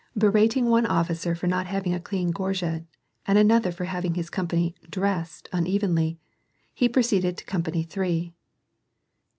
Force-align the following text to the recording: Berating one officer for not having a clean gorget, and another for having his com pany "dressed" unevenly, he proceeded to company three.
Berating 0.17 0.65
one 0.65 0.87
officer 0.87 1.35
for 1.35 1.45
not 1.45 1.67
having 1.67 1.93
a 1.93 1.99
clean 1.99 2.31
gorget, 2.31 2.85
and 3.27 3.37
another 3.37 3.71
for 3.71 3.85
having 3.85 4.15
his 4.15 4.31
com 4.31 4.47
pany 4.47 4.73
"dressed" 4.89 5.47
unevenly, 5.53 6.17
he 6.73 6.89
proceeded 6.89 7.37
to 7.37 7.45
company 7.45 7.83
three. 7.83 8.33